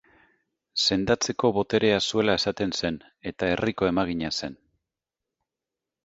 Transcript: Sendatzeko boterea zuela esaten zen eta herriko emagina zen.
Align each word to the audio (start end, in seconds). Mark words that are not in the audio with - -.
Sendatzeko 0.83 1.49
boterea 1.57 1.99
zuela 2.05 2.35
esaten 2.41 2.73
zen 2.81 2.97
eta 3.33 3.49
herriko 3.51 3.89
emagina 3.89 4.31
zen. 4.39 4.57